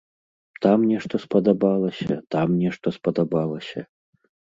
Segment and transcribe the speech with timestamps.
[0.65, 3.85] Там нешта спадабалася, там нешта спадабалася.